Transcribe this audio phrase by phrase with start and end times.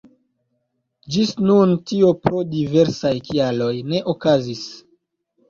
[1.15, 4.67] Ĝis nun tio pro diversaj kialoj ne okazis.